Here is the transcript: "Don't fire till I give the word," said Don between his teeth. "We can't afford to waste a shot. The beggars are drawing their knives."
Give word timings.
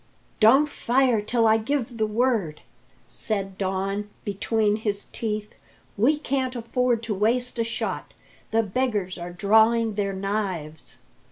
"Don't 0.39 0.67
fire 0.67 1.21
till 1.21 1.45
I 1.45 1.57
give 1.57 1.99
the 1.99 2.07
word," 2.07 2.61
said 3.07 3.55
Don 3.55 4.09
between 4.25 4.77
his 4.77 5.05
teeth. 5.11 5.51
"We 5.95 6.17
can't 6.17 6.55
afford 6.55 7.03
to 7.03 7.13
waste 7.13 7.59
a 7.59 7.63
shot. 7.63 8.15
The 8.49 8.63
beggars 8.63 9.19
are 9.19 9.31
drawing 9.31 9.93
their 9.93 10.13
knives." 10.13 10.97